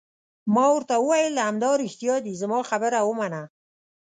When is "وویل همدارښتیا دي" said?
0.99-2.33